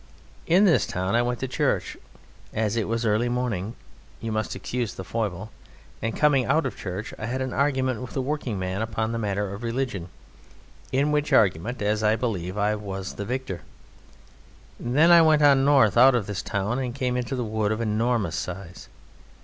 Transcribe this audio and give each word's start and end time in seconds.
In 0.47 0.65
this 0.65 0.87
town 0.87 1.13
I 1.15 1.21
went 1.21 1.39
to 1.41 1.47
church, 1.47 1.95
as 2.55 2.75
it 2.75 2.87
was 2.87 3.05
early 3.05 3.29
morning 3.29 3.75
(you 4.19 4.31
must 4.31 4.55
excuse 4.55 4.95
the 4.95 5.03
foible), 5.03 5.51
and, 6.01 6.15
coming 6.17 6.43
out 6.43 6.65
of 6.65 6.75
church, 6.75 7.13
I 7.19 7.27
had 7.27 7.39
an 7.39 7.53
argument 7.53 8.01
with 8.01 8.17
a 8.17 8.19
working 8.21 8.57
man 8.57 8.81
upon 8.81 9.11
the 9.11 9.19
matter 9.19 9.53
of 9.53 9.61
religion, 9.61 10.09
in 10.91 11.11
which 11.11 11.31
argument, 11.31 11.83
as 11.83 12.01
I 12.01 12.15
believe, 12.15 12.57
I 12.57 12.73
was 12.73 13.13
the 13.13 13.25
victor. 13.25 13.61
I 14.83 14.89
then 14.89 15.25
went 15.27 15.43
on 15.43 15.65
north 15.65 15.95
out 15.95 16.15
of 16.15 16.25
this 16.25 16.41
town 16.41 16.79
and 16.79 16.95
came 16.95 17.15
into 17.15 17.39
a 17.39 17.43
wood 17.43 17.71
of 17.71 17.79
enormous 17.79 18.35
size. 18.35 18.89